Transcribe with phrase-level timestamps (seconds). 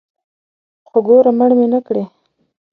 [0.87, 2.03] خو ګوره مړ مې نکړې.